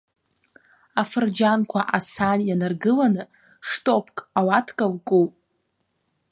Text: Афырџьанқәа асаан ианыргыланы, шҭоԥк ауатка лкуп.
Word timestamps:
Афырџьанқәа 1.01 1.79
асаан 1.97 2.39
ианыргыланы, 2.47 3.23
шҭоԥк 3.67 4.17
ауатка 4.39 4.85
лкуп. 4.93 5.31